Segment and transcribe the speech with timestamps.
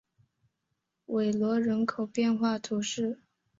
[1.05, 3.19] 韦罗人口变化图示